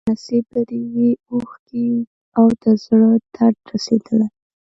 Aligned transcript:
خو 0.03 0.09
نصیب 0.13 0.45
به 0.53 0.61
دي 0.69 0.81
وي 0.93 1.11
اوښکي 1.29 1.87
او 2.37 2.45
د 2.61 2.63
زړه 2.83 3.09
درد 3.35 3.59
رسېدلی 3.73 4.27